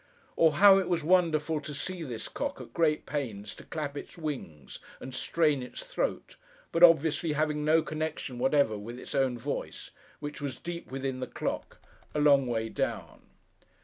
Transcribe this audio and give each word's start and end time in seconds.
Or 0.35 0.53
how 0.53 0.79
it 0.79 0.89
was 0.89 1.03
wonderful 1.03 1.61
to 1.61 1.75
see 1.75 2.01
this 2.01 2.27
cock 2.27 2.59
at 2.59 2.73
great 2.73 3.05
pains 3.05 3.53
to 3.53 3.63
clap 3.63 3.95
its 3.95 4.17
wings, 4.17 4.79
and 4.99 5.13
strain 5.13 5.61
its 5.61 5.83
throat; 5.83 6.37
but 6.71 6.81
obviously 6.81 7.33
having 7.33 7.63
no 7.63 7.83
connection 7.83 8.39
whatever 8.39 8.79
with 8.79 8.97
its 8.97 9.13
own 9.13 9.37
voice; 9.37 9.91
which 10.19 10.41
was 10.41 10.57
deep 10.57 10.89
within 10.91 11.19
the 11.19 11.27
clock, 11.27 11.77
a 12.15 12.19
long 12.19 12.47
way 12.47 12.67
down. 12.67 13.21